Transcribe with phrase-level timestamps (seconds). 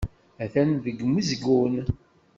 [0.43, 1.73] Attan deg umezgun.